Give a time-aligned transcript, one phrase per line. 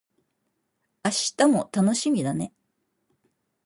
[1.03, 2.51] 明日も楽しみだね